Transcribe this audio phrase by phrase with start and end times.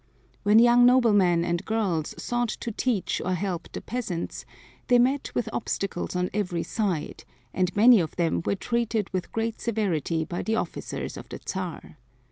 [0.41, 4.45] When young noblemen and girls sought to teach or help the peasants,
[4.87, 9.61] they met with obstacles on every side, and many of them were treated with great
[9.61, 11.99] severity by the officers of the Czar.